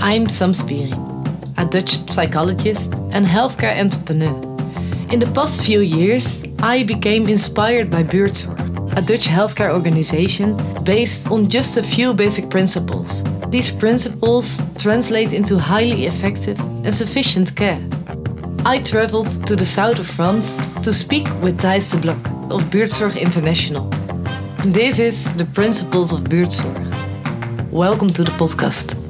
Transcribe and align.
I'm 0.00 0.28
Sam 0.28 0.52
Spiering, 0.52 0.94
a 1.58 1.64
Dutch 1.64 1.98
psychologist 2.08 2.94
and 3.12 3.26
healthcare 3.26 3.76
entrepreneur. 3.76 4.32
In 5.12 5.18
the 5.18 5.30
past 5.34 5.66
few 5.66 5.80
years, 5.80 6.44
I 6.62 6.84
became 6.84 7.28
inspired 7.28 7.90
by 7.90 8.04
Buurtzorg, 8.04 8.96
a 8.96 9.02
Dutch 9.02 9.26
healthcare 9.26 9.74
organization 9.74 10.56
based 10.84 11.32
on 11.32 11.48
just 11.48 11.76
a 11.76 11.82
few 11.82 12.14
basic 12.14 12.48
principles. 12.48 13.24
These 13.50 13.72
principles 13.72 14.62
translate 14.80 15.32
into 15.32 15.58
highly 15.58 16.06
effective 16.06 16.60
and 16.84 16.94
sufficient 16.94 17.56
care. 17.56 17.80
I 18.64 18.80
traveled 18.84 19.46
to 19.48 19.56
the 19.56 19.66
south 19.66 19.98
of 19.98 20.06
France 20.06 20.58
to 20.82 20.92
speak 20.92 21.26
with 21.42 21.58
Thijs 21.58 21.90
de 21.90 21.98
Blok 22.00 22.24
of 22.52 22.62
Buurtzorg 22.70 23.20
International. 23.20 23.88
This 24.64 25.00
is 25.00 25.24
the 25.34 25.46
principles 25.46 26.12
of 26.12 26.20
Buurtzorg. 26.20 26.76
Welcome 27.72 28.10
to 28.10 28.22
the 28.22 28.32
podcast. 28.32 29.07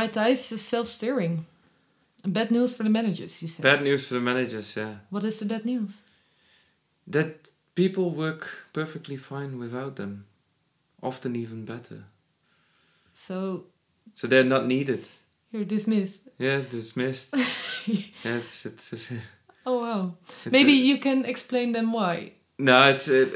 Right, 0.00 0.12
Thijs, 0.14 0.48
the 0.48 0.56
self-steering. 0.56 1.44
Bad 2.24 2.50
news 2.50 2.74
for 2.74 2.84
the 2.84 2.88
managers, 2.90 3.42
you 3.42 3.48
said. 3.48 3.62
Bad 3.62 3.82
news 3.82 4.08
for 4.08 4.14
the 4.14 4.20
managers, 4.20 4.74
yeah. 4.74 4.94
What 5.10 5.24
is 5.24 5.38
the 5.38 5.44
bad 5.44 5.66
news? 5.66 6.00
That 7.06 7.48
people 7.74 8.10
work 8.10 8.48
perfectly 8.72 9.18
fine 9.18 9.58
without 9.58 9.96
them. 9.96 10.24
Often 11.02 11.36
even 11.36 11.66
better. 11.66 12.04
So 13.12 13.66
So 14.14 14.26
they're 14.26 14.48
not 14.56 14.66
needed. 14.66 15.06
you're 15.52 15.66
dismissed. 15.66 16.20
Yeah, 16.38 16.62
dismissed. 16.68 17.36
yeah, 17.86 18.36
it's, 18.38 18.64
it's, 18.66 18.92
it's 18.94 19.12
Oh 19.66 19.80
wow. 19.80 20.14
It's 20.44 20.52
Maybe 20.52 20.72
a- 20.72 20.86
you 20.90 20.96
can 20.98 21.26
explain 21.26 21.72
them 21.72 21.92
why. 21.92 22.32
No, 22.58 22.88
it's 22.88 23.08
uh, 23.08 23.26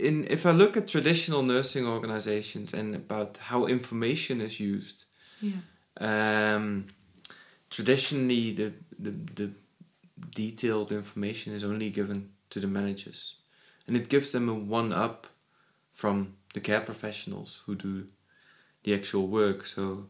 in 0.00 0.26
if 0.30 0.44
I 0.46 0.52
look 0.52 0.76
at 0.76 0.88
traditional 0.88 1.42
nursing 1.42 1.86
organizations 1.86 2.72
and 2.74 2.94
about 2.94 3.36
how 3.50 3.66
information 3.66 4.40
is 4.40 4.60
used. 4.60 5.04
Yeah. 5.42 5.60
Um, 5.98 6.86
traditionally, 7.70 8.52
the, 8.52 8.72
the 8.98 9.10
the 9.10 9.50
detailed 10.34 10.92
information 10.92 11.54
is 11.54 11.64
only 11.64 11.90
given 11.90 12.30
to 12.50 12.60
the 12.60 12.66
managers, 12.66 13.36
and 13.86 13.96
it 13.96 14.08
gives 14.08 14.30
them 14.30 14.48
a 14.48 14.54
one 14.54 14.92
up 14.92 15.26
from 15.92 16.34
the 16.54 16.60
care 16.60 16.80
professionals 16.80 17.62
who 17.66 17.74
do 17.74 18.06
the 18.82 18.94
actual 18.94 19.26
work. 19.26 19.66
So, 19.66 20.06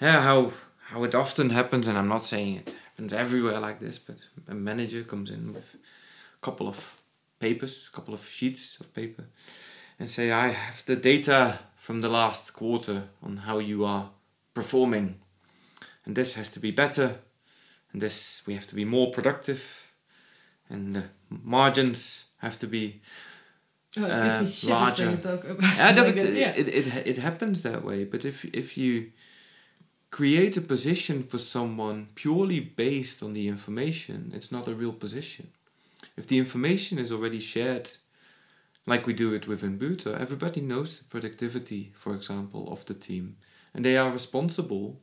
yeah, 0.00 0.22
how 0.22 0.52
how 0.90 1.04
it 1.04 1.14
often 1.14 1.50
happens, 1.50 1.88
and 1.88 1.96
I'm 1.96 2.08
not 2.08 2.26
saying 2.26 2.56
it 2.56 2.74
happens 2.84 3.12
everywhere 3.12 3.60
like 3.60 3.80
this, 3.80 3.98
but 3.98 4.16
a 4.48 4.54
manager 4.54 5.02
comes 5.02 5.30
in 5.30 5.54
with 5.54 5.74
a 5.74 6.44
couple 6.44 6.68
of 6.68 7.00
papers, 7.38 7.88
a 7.90 7.96
couple 7.96 8.14
of 8.14 8.28
sheets 8.28 8.78
of 8.80 8.92
paper, 8.94 9.24
and 9.98 10.10
say, 10.10 10.30
I 10.30 10.48
have 10.48 10.84
the 10.84 10.96
data 10.96 11.58
from 11.76 12.00
the 12.00 12.08
last 12.08 12.52
quarter 12.52 13.08
on 13.22 13.38
how 13.38 13.58
you 13.58 13.84
are 13.84 14.10
performing. 14.54 15.16
And 16.04 16.16
this 16.16 16.34
has 16.34 16.50
to 16.52 16.60
be 16.60 16.70
better, 16.72 17.18
and 17.92 18.02
this 18.02 18.42
we 18.46 18.54
have 18.54 18.66
to 18.66 18.74
be 18.74 18.84
more 18.84 19.10
productive, 19.12 19.62
and 20.68 20.96
the 20.96 21.04
margins 21.28 22.26
have 22.38 22.58
to 22.58 22.66
be. 22.66 23.00
Oh, 23.96 24.04
it 24.06 24.10
Uh, 24.10 24.40
gives 24.40 24.64
me 24.64 24.70
larger. 24.70 25.16
talk 25.16 25.44
about 25.44 25.76
Yeah, 25.76 25.94
no, 25.94 26.04
like 26.06 26.16
but 26.16 26.32
yeah. 26.32 26.54
it, 26.56 26.68
it, 26.68 26.86
it 27.06 27.18
happens 27.18 27.62
that 27.62 27.84
way. 27.84 28.04
But 28.04 28.24
if 28.24 28.44
if 28.44 28.76
you 28.76 29.12
create 30.10 30.56
a 30.56 30.60
position 30.60 31.22
for 31.22 31.38
someone 31.38 32.06
purely 32.14 32.60
based 32.60 33.22
on 33.22 33.32
the 33.34 33.48
information, 33.48 34.32
it's 34.34 34.50
not 34.52 34.68
a 34.68 34.74
real 34.74 34.92
position. 34.92 35.46
If 36.16 36.26
the 36.26 36.38
information 36.38 36.98
is 36.98 37.10
already 37.12 37.40
shared, 37.40 37.90
like 38.86 39.06
we 39.06 39.14
do 39.14 39.34
it 39.34 39.46
within 39.46 39.78
Buurtzorg, 39.78 40.20
everybody 40.20 40.60
knows 40.60 40.98
the 40.98 41.04
productivity, 41.04 41.92
for 41.94 42.14
example, 42.14 42.70
of 42.72 42.84
the 42.84 42.94
team, 42.94 43.36
and 43.74 43.84
they 43.84 43.96
are 43.96 44.10
responsible 44.12 45.00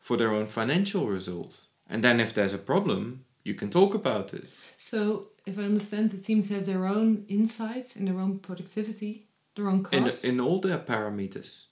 for 0.00 0.16
their 0.16 0.32
own 0.32 0.46
financial 0.46 1.06
results. 1.06 1.68
And 1.88 2.02
then 2.02 2.20
if 2.20 2.32
there's 2.34 2.54
a 2.54 2.58
problem, 2.58 3.24
you 3.44 3.54
can 3.54 3.70
talk 3.70 3.94
about 3.94 4.34
it. 4.34 4.56
So, 4.76 5.28
if 5.46 5.58
I 5.58 5.62
understand, 5.62 6.10
the 6.10 6.20
teams 6.20 6.48
have 6.50 6.66
their 6.66 6.86
own 6.86 7.24
insights 7.28 7.96
and 7.96 8.06
their 8.06 8.18
own 8.18 8.38
productivity, 8.38 9.26
their 9.54 9.68
own 9.68 9.86
in 9.92 10.04
costs. 10.04 10.24
in 10.24 10.40
all 10.40 10.60
their 10.60 10.78
parameters. 10.78 11.66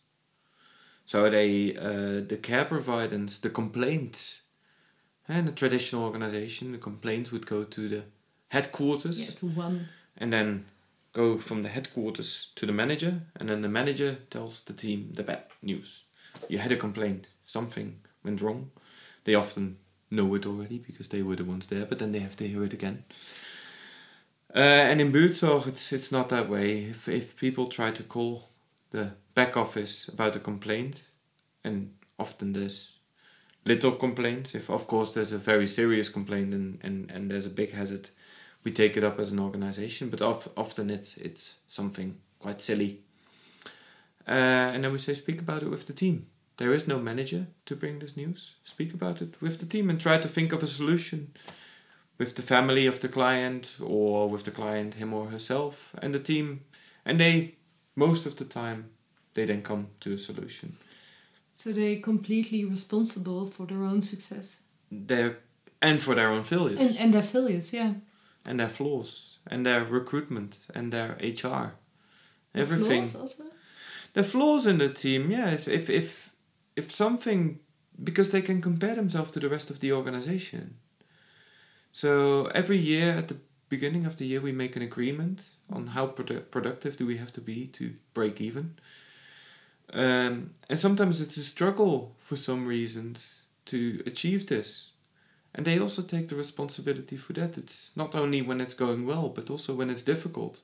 So 1.04 1.30
they 1.30 1.74
uh, 1.74 2.20
the 2.28 2.38
care 2.42 2.66
providers, 2.66 3.38
the 3.40 3.50
complaints, 3.50 4.42
and 5.26 5.48
a 5.48 5.52
traditional 5.52 6.04
organization, 6.04 6.72
the 6.72 6.78
complaint 6.78 7.32
would 7.32 7.46
go 7.46 7.64
to 7.64 7.88
the 7.88 8.02
headquarters 8.48 9.18
yeah, 9.20 9.34
to 9.36 9.46
one. 9.46 9.88
and 10.18 10.32
then 10.32 10.66
go 11.12 11.38
from 11.38 11.62
the 11.62 11.70
headquarters 11.70 12.52
to 12.56 12.66
the 12.66 12.72
manager, 12.72 13.22
and 13.36 13.48
then 13.48 13.62
the 13.62 13.68
manager 13.68 14.18
tells 14.28 14.60
the 14.60 14.74
team 14.74 15.12
the 15.14 15.22
bad 15.22 15.44
news. 15.62 16.02
You 16.48 16.58
had 16.58 16.72
a 16.72 16.76
complaint, 16.76 17.28
something 17.46 18.00
went 18.24 18.40
wrong. 18.40 18.70
They 19.24 19.34
often 19.34 19.78
know 20.10 20.34
it 20.34 20.46
already 20.46 20.78
because 20.78 21.08
they 21.08 21.22
were 21.22 21.36
the 21.36 21.44
ones 21.44 21.66
there, 21.66 21.84
but 21.84 21.98
then 21.98 22.12
they 22.12 22.20
have 22.20 22.36
to 22.36 22.48
hear 22.48 22.64
it 22.64 22.72
again. 22.72 23.04
Uh, 24.54 24.58
and 24.90 25.00
in 25.00 25.12
Buurtzorg, 25.12 25.66
it's 25.66 25.92
it's 25.92 26.10
not 26.10 26.28
that 26.30 26.48
way. 26.48 26.84
If 26.84 27.08
if 27.08 27.36
people 27.36 27.66
try 27.66 27.90
to 27.90 28.02
call 28.02 28.48
the 28.90 29.12
back 29.34 29.56
office 29.56 30.08
about 30.08 30.36
a 30.36 30.40
complaint, 30.40 31.02
and 31.64 31.92
often 32.18 32.52
there's 32.54 32.98
little 33.66 33.92
complaints. 33.92 34.54
If 34.54 34.70
of 34.70 34.86
course 34.86 35.12
there's 35.12 35.32
a 35.32 35.38
very 35.38 35.66
serious 35.66 36.08
complaint 36.08 36.54
and, 36.54 36.78
and, 36.82 37.10
and 37.10 37.30
there's 37.30 37.46
a 37.46 37.50
big 37.50 37.72
hazard, 37.72 38.10
we 38.64 38.72
take 38.72 38.96
it 38.96 39.04
up 39.04 39.20
as 39.20 39.32
an 39.32 39.38
organization. 39.38 40.08
But 40.08 40.22
of, 40.22 40.48
often 40.56 40.90
it's 40.90 41.16
it's 41.18 41.56
something 41.68 42.16
quite 42.38 42.62
silly. 42.62 43.02
Uh, 44.26 44.72
and 44.74 44.84
then 44.84 44.92
we 44.92 44.98
say 44.98 45.14
speak 45.14 45.40
about 45.40 45.62
it 45.62 45.70
with 45.70 45.86
the 45.86 45.92
team. 45.92 46.26
There 46.58 46.74
is 46.74 46.86
no 46.88 46.98
manager 46.98 47.46
to 47.66 47.76
bring 47.76 47.98
this 48.00 48.16
news. 48.16 48.54
Speak 48.64 48.92
about 48.94 49.22
it 49.22 49.34
with 49.40 49.58
the 49.58 49.66
team 49.66 49.90
and 49.90 50.00
try 50.00 50.18
to 50.18 50.28
think 50.28 50.52
of 50.52 50.62
a 50.62 50.66
solution 50.66 51.30
with 52.18 52.34
the 52.34 52.42
family 52.42 52.86
of 52.88 52.98
the 53.00 53.08
client 53.08 53.76
or 53.80 54.28
with 54.28 54.42
the 54.44 54.50
client 54.50 54.94
him 54.94 55.14
or 55.14 55.28
herself 55.30 55.94
and 56.02 56.12
the 56.14 56.18
team 56.32 56.60
and 57.04 57.18
they 57.20 57.54
most 57.94 58.26
of 58.26 58.34
the 58.36 58.44
time 58.44 58.90
they 59.34 59.44
then 59.46 59.62
come 59.62 59.86
to 60.00 60.14
a 60.14 60.18
solution 60.18 60.72
So 61.54 61.72
they're 61.72 62.00
completely 62.00 62.64
responsible 62.64 63.46
for 63.46 63.66
their 63.66 63.84
own 63.84 64.02
success 64.02 64.62
their 64.90 65.38
and 65.80 66.02
for 66.02 66.14
their 66.16 66.28
own 66.30 66.44
failures 66.44 66.80
and 66.80 66.96
and 66.98 67.12
their 67.14 67.22
failures. 67.32 67.72
Yeah. 67.72 67.92
and 68.44 68.58
their 68.58 68.68
flaws 68.70 69.38
and 69.46 69.64
their 69.64 69.84
recruitment 69.84 70.56
and 70.74 70.92
their 70.92 71.10
HR 71.20 71.72
The 72.52 72.60
everything 72.60 73.04
flaws 73.04 73.14
also. 73.16 73.44
the 74.14 74.22
flaws 74.24 74.66
in 74.66 74.78
the 74.78 74.88
team 74.88 75.30
yes 75.30 75.68
if 75.68 75.88
if 75.90 76.27
if 76.78 76.92
something 76.92 77.58
because 78.02 78.30
they 78.30 78.40
can 78.40 78.62
compare 78.62 78.94
themselves 78.94 79.32
to 79.32 79.40
the 79.40 79.48
rest 79.48 79.68
of 79.70 79.80
the 79.80 79.92
organization. 79.92 80.76
So 81.90 82.46
every 82.54 82.78
year 82.78 83.12
at 83.14 83.26
the 83.26 83.38
beginning 83.68 84.06
of 84.06 84.16
the 84.16 84.26
year 84.26 84.40
we 84.40 84.52
make 84.52 84.76
an 84.76 84.82
agreement 84.82 85.38
on 85.68 85.88
how 85.88 86.06
produ- 86.06 86.48
productive 86.50 86.96
do 86.96 87.04
we 87.04 87.16
have 87.16 87.32
to 87.32 87.40
be 87.40 87.66
to 87.78 87.94
break 88.14 88.40
even. 88.40 88.76
Um, 89.92 90.54
and 90.70 90.78
sometimes 90.78 91.20
it's 91.20 91.36
a 91.36 91.44
struggle 91.44 92.14
for 92.20 92.36
some 92.36 92.66
reasons 92.66 93.46
to 93.64 94.02
achieve 94.06 94.46
this. 94.46 94.92
And 95.54 95.66
they 95.66 95.80
also 95.80 96.02
take 96.02 96.28
the 96.28 96.36
responsibility 96.36 97.16
for 97.16 97.32
that. 97.32 97.58
It's 97.58 97.96
not 97.96 98.14
only 98.14 98.40
when 98.42 98.60
it's 98.60 98.74
going 98.74 99.04
well 99.04 99.28
but 99.30 99.50
also 99.50 99.74
when 99.74 99.90
it's 99.90 100.04
difficult. 100.04 100.60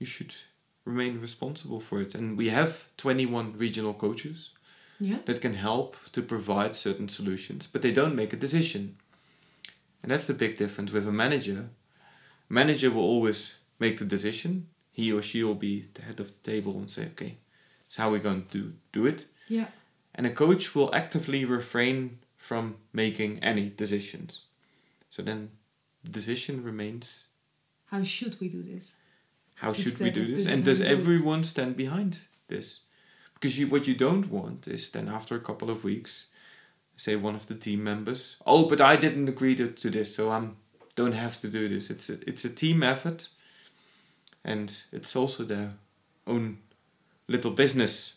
You 0.00 0.06
should 0.06 0.34
remain 0.84 1.20
responsible 1.20 1.78
for 1.78 2.00
it. 2.00 2.16
And 2.16 2.36
we 2.36 2.48
have 2.48 2.86
21 2.96 3.56
regional 3.56 3.94
coaches 3.94 4.50
Yeah. 5.02 5.18
that 5.24 5.40
can 5.40 5.54
help 5.54 5.96
to 6.12 6.22
provide 6.22 6.74
certain 6.76 7.08
solutions, 7.08 7.66
but 7.66 7.82
they 7.82 7.92
don't 7.92 8.14
make 8.14 8.32
a 8.32 8.36
decision. 8.36 8.96
And 10.02 10.10
that's 10.10 10.26
the 10.26 10.34
big 10.34 10.56
difference 10.56 10.92
with 10.92 11.06
a 11.06 11.12
manager. 11.12 11.70
Manager 12.48 12.90
will 12.90 13.02
always 13.02 13.54
make 13.78 13.98
the 13.98 14.04
decision. 14.04 14.68
He 14.92 15.12
or 15.12 15.22
she 15.22 15.42
will 15.42 15.54
be 15.54 15.86
the 15.94 16.02
head 16.02 16.20
of 16.20 16.28
the 16.32 16.50
table 16.50 16.72
and 16.76 16.90
say, 16.90 17.06
okay, 17.06 17.36
is 17.90 17.96
how 17.96 18.10
we're 18.10 18.18
going 18.18 18.46
to 18.50 18.72
do, 18.92 19.06
it. 19.06 19.26
Yeah. 19.48 19.66
And 20.14 20.26
a 20.26 20.30
coach 20.30 20.74
will 20.74 20.94
actively 20.94 21.44
refrain 21.44 22.18
from 22.36 22.76
making 22.92 23.38
any 23.42 23.70
decisions. 23.70 24.44
So 25.10 25.22
then 25.22 25.50
the 26.04 26.10
decision 26.10 26.62
remains 26.64 27.24
How 27.86 28.02
should 28.02 28.40
we 28.40 28.48
do 28.48 28.62
this? 28.62 28.92
how 29.54 29.72
should 29.72 29.98
we 30.00 30.10
do 30.10 30.26
this? 30.26 30.46
And 30.46 30.64
does 30.64 30.80
we 30.80 30.86
do 30.86 30.90
it. 30.90 30.98
everyone 30.98 31.44
stand 31.44 31.76
behind 31.76 32.18
this? 32.48 32.80
Because 33.42 33.58
you, 33.58 33.66
what 33.66 33.88
you 33.88 33.94
don't 33.96 34.30
want 34.30 34.68
is 34.68 34.90
then 34.90 35.08
after 35.08 35.34
a 35.34 35.40
couple 35.40 35.68
of 35.68 35.82
weeks, 35.82 36.26
say 36.96 37.16
one 37.16 37.34
of 37.34 37.46
the 37.48 37.56
team 37.56 37.82
members, 37.82 38.36
oh, 38.46 38.68
but 38.68 38.80
I 38.80 38.94
didn't 38.94 39.28
agree 39.28 39.56
to, 39.56 39.66
to 39.66 39.90
this, 39.90 40.14
so 40.14 40.30
I'm 40.30 40.56
don't 40.94 41.14
have 41.14 41.40
to 41.40 41.48
do 41.48 41.68
this. 41.68 41.90
It's 41.90 42.08
a, 42.08 42.18
it's 42.24 42.44
a 42.44 42.50
team 42.50 42.84
effort, 42.84 43.30
and 44.44 44.72
it's 44.92 45.16
also 45.16 45.42
their 45.42 45.72
own 46.24 46.58
little 47.26 47.50
business, 47.50 48.14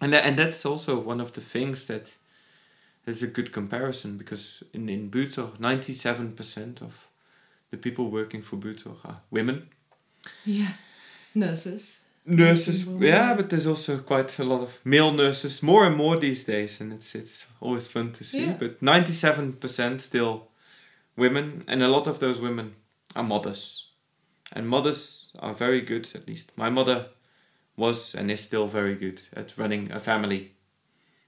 and 0.00 0.10
that, 0.14 0.24
and 0.24 0.38
that's 0.38 0.64
also 0.64 0.98
one 0.98 1.20
of 1.20 1.32
the 1.34 1.42
things 1.42 1.84
that 1.84 2.16
is 3.04 3.22
a 3.22 3.26
good 3.26 3.52
comparison 3.52 4.16
because 4.16 4.62
in 4.72 4.88
in 4.88 5.10
Buurtzorg, 5.10 5.60
ninety 5.60 5.92
seven 5.92 6.32
percent 6.32 6.80
of 6.80 7.08
the 7.70 7.76
people 7.76 8.10
working 8.10 8.40
for 8.40 8.56
Buurtzorg 8.56 9.04
are 9.04 9.20
women 9.30 9.68
Yeah. 10.46 10.72
Nurses. 11.34 12.00
Nurses, 12.26 12.86
yeah, 12.86 13.34
but 13.34 13.48
there's 13.48 13.66
also 13.66 13.98
quite 13.98 14.38
a 14.38 14.44
lot 14.44 14.60
of 14.60 14.78
male 14.84 15.10
nurses, 15.10 15.62
more 15.62 15.86
and 15.86 15.96
more 15.96 16.18
these 16.18 16.44
days, 16.44 16.80
and 16.80 16.92
it's 16.92 17.14
it's 17.14 17.48
always 17.60 17.88
fun 17.88 18.12
to 18.12 18.24
see. 18.24 18.44
Yeah. 18.46 18.56
But 18.58 18.82
ninety 18.82 19.12
seven 19.12 19.54
percent 19.54 20.02
still 20.02 20.48
women, 21.16 21.64
and 21.66 21.82
a 21.82 21.88
lot 21.88 22.06
of 22.06 22.18
those 22.18 22.38
women 22.40 22.74
are 23.16 23.24
mothers, 23.24 23.88
and 24.52 24.68
mothers 24.68 25.28
are 25.38 25.54
very 25.54 25.80
good. 25.80 26.06
At 26.14 26.28
least 26.28 26.52
my 26.58 26.68
mother 26.70 27.06
was 27.76 28.14
and 28.14 28.30
is 28.30 28.40
still 28.40 28.68
very 28.68 28.94
good 28.94 29.22
at 29.34 29.56
running 29.56 29.90
a 29.90 29.98
family, 29.98 30.52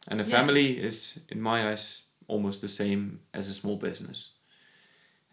and 0.08 0.20
a 0.20 0.24
Yeah. 0.24 0.36
family 0.36 0.78
is, 0.78 1.18
in 1.28 1.40
my 1.40 1.70
eyes, 1.72 2.02
almost 2.28 2.60
the 2.60 2.68
same 2.68 3.20
as 3.32 3.48
a 3.48 3.54
small 3.54 3.76
business. 3.76 4.28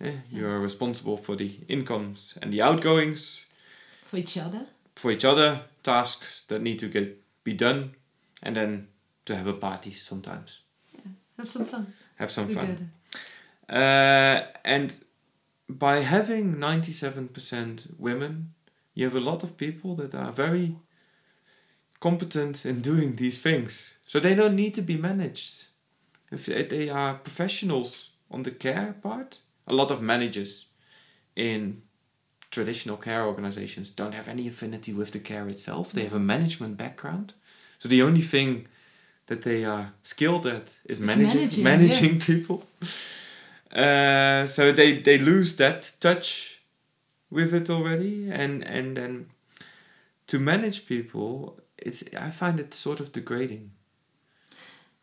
Eh, 0.01 0.15
You 0.31 0.47
are 0.47 0.59
responsible 0.63 1.17
for 1.17 1.35
the 1.35 1.51
incomes 1.67 2.37
and 2.41 2.53
the 2.53 2.61
outgoings, 2.61 3.45
For 4.05 4.17
each 4.17 4.37
other. 4.37 4.65
For 4.99 5.11
each 5.11 5.25
other, 5.25 5.61
tasks 5.83 6.43
that 6.47 6.61
need 6.61 6.79
to 6.79 6.87
get 6.87 7.07
be 7.43 7.53
done, 7.53 7.91
and 8.43 8.55
then 8.55 8.87
to 9.25 9.35
have 9.35 9.47
a 9.47 9.53
party 9.53 9.91
sometimes, 9.91 10.61
Have 11.37 11.47
some 11.47 11.65
fun. 11.65 11.93
have 12.17 12.31
some 12.31 12.47
fun. 12.49 12.91
Uh, 13.69 14.41
and 14.65 15.03
by 15.69 15.95
having 16.01 16.59
ninety 16.59 16.91
seven 16.91 17.27
percent 17.27 17.87
women, 17.97 18.53
you 18.93 19.05
have 19.05 19.15
a 19.17 19.29
lot 19.31 19.43
of 19.43 19.55
people 19.57 19.95
that 19.95 20.13
are 20.15 20.33
very 20.33 20.75
competent 21.99 22.65
in 22.65 22.81
doing 22.81 23.15
these 23.15 23.37
things, 23.41 23.99
so 24.05 24.19
they 24.19 24.35
don't 24.35 24.55
need 24.55 24.73
to 24.75 24.81
be 24.81 24.97
managed. 24.97 25.67
If 26.31 26.45
they 26.45 26.89
are 26.89 27.15
professionals 27.15 28.11
on 28.29 28.43
the 28.43 28.51
care 28.51 28.93
part, 29.01 29.39
a 29.65 29.73
lot 29.73 29.91
of 29.91 30.01
managers 30.01 30.67
in 31.35 31.81
traditional 32.51 32.97
care 32.97 33.25
organizations 33.25 33.89
don't 33.89 34.13
have 34.13 34.27
any 34.27 34.47
affinity 34.47 34.93
with 34.93 35.11
the 35.11 35.19
care 35.19 35.47
itself. 35.47 35.91
They 35.91 36.03
have 36.03 36.15
a 36.15 36.19
management 36.19 36.77
background. 36.77 37.33
So 37.79 37.89
the 37.89 38.01
only 38.01 38.21
thing 38.21 38.67
that 39.27 39.41
they 39.43 39.63
are 39.63 39.93
skilled 40.03 40.45
at 40.45 40.77
is 40.85 40.99
managing 40.99 41.63
managing, 41.63 41.63
managing, 41.63 42.19
people. 42.19 42.63
Uh, 43.71 44.47
so 44.47 44.71
they, 44.71 44.99
they 45.01 45.17
lose 45.19 45.55
that 45.57 45.93
touch 45.99 46.61
with 47.29 47.53
it 47.53 47.69
already 47.69 48.29
and, 48.31 48.63
and 48.63 48.97
then 48.97 49.27
to 50.27 50.39
manage 50.39 50.87
people 50.87 51.59
it's 51.77 52.03
I 52.17 52.29
find 52.31 52.59
it 52.59 52.73
sort 52.73 52.99
of 52.99 53.11
degrading. 53.11 53.71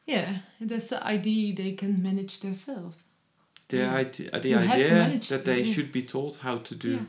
Yeah, 0.05 0.39
that's 0.61 0.89
the 0.89 1.05
idea 1.05 1.55
they 1.55 1.73
can 1.73 2.03
manage 2.03 2.41
themselves. 2.41 2.97
The, 3.69 3.77
Yeah. 3.79 3.95
ide- 3.97 4.31
uh, 4.33 4.39
the 4.39 4.49
You 4.51 4.59
idea 4.59 5.19
that 5.29 5.45
they 5.45 5.63
yeah. 5.63 5.73
should 5.73 5.91
be 5.93 6.03
told 6.03 6.37
how 6.39 6.59
to 6.59 6.75
do 6.75 6.91
Yeah. 6.91 7.05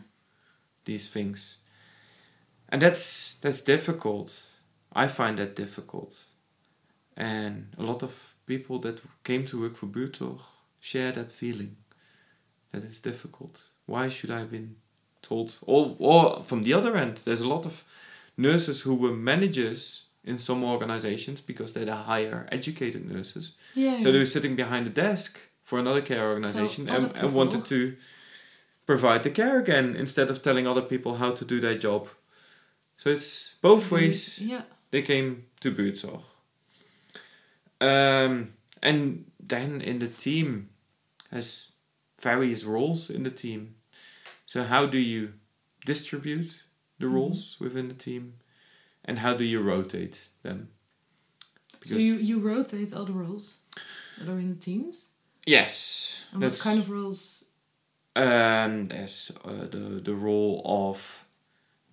These 0.87 1.07
things. 1.07 1.59
And 2.69 2.81
that's 2.81 3.35
that's 3.35 3.61
difficult. 3.61 4.29
I 4.93 5.07
find 5.07 5.37
that 5.37 5.55
difficult. 5.55 6.25
And 7.15 7.67
a 7.77 7.83
lot 7.83 8.03
of 8.03 8.33
people 8.45 8.79
that 8.79 9.01
came 9.23 9.45
to 9.45 9.61
work 9.61 9.75
for 9.75 9.85
Buurtzorg 9.85 10.39
share 10.79 11.11
that 11.11 11.31
feeling. 11.31 11.75
That 12.71 12.83
it's 12.83 12.99
difficult. 12.99 13.71
Why 13.85 14.09
should 14.09 14.31
I 14.31 14.39
have 14.39 14.51
been 14.51 14.75
told? 15.21 15.57
Or, 15.61 15.95
or 15.99 16.43
from 16.43 16.63
the 16.63 16.73
other 16.73 16.97
end, 16.97 17.21
there's 17.25 17.41
a 17.41 17.47
lot 17.47 17.65
of 17.65 17.83
nurses 18.35 18.81
who 18.81 18.95
were 18.95 19.13
managers 19.13 20.05
in 20.23 20.37
some 20.37 20.63
organizations 20.63 21.41
because 21.41 21.73
they're 21.73 21.85
the 21.85 21.95
higher 21.95 22.47
educated 22.51 23.09
nurses. 23.09 23.53
Yeah. 23.75 23.99
So 23.99 24.11
they 24.11 24.19
were 24.19 24.25
sitting 24.25 24.55
behind 24.55 24.85
the 24.85 24.91
desk 24.91 25.39
for 25.63 25.79
another 25.79 26.01
care 26.01 26.27
organization 26.29 26.89
other 26.89 27.07
and, 27.07 27.15
and 27.15 27.33
wanted 27.33 27.65
to 27.65 27.95
provide 28.87 29.21
the 29.23 29.29
care 29.29 29.59
again 29.59 29.95
instead 29.95 30.29
of 30.31 30.41
telling 30.41 30.65
other 30.65 30.81
people 30.81 31.17
how 31.17 31.31
to 31.31 31.45
do 31.45 31.59
their 31.59 31.77
job. 31.77 32.07
So 32.97 33.09
it's 33.11 33.55
both 33.61 33.91
ways 33.91 34.39
Yeah. 34.39 34.63
they 34.89 35.01
came 35.03 35.45
to 35.59 35.71
Buurtzorg. 35.71 36.23
Um, 37.79 38.53
and 38.81 39.25
then 39.39 39.81
in 39.81 39.99
the 39.99 40.07
team 40.07 40.69
has 41.31 41.71
various 42.21 42.63
roles 42.63 43.09
in 43.09 43.23
the 43.23 43.29
team. 43.29 43.75
So 44.45 44.63
how 44.63 44.87
do 44.87 44.97
you 44.97 45.33
distribute 45.85 46.63
the 46.99 47.05
Mhm. 47.05 47.13
roles 47.13 47.57
within 47.59 47.87
the 47.89 47.93
team 47.93 48.33
and 49.05 49.19
how 49.19 49.35
do 49.37 49.43
you 49.43 49.61
rotate 49.61 50.29
them? 50.43 50.69
So 51.83 51.97
you, 51.97 52.15
you 52.15 52.39
rotate 52.39 52.93
all 52.93 53.05
the 53.05 53.13
roles 53.13 53.57
that 54.17 54.27
are 54.27 54.39
in 54.39 54.49
the 54.49 54.59
teams? 54.65 55.09
yes, 55.45 56.25
And 56.31 56.41
what 56.41 56.57
kind 56.59 56.79
of 56.79 56.89
roles? 56.89 57.36
Um, 58.17 58.87
there's 58.87 59.31
uh, 59.45 59.67
the 59.69 60.01
the 60.03 60.15
role 60.15 60.61
of 60.65 61.25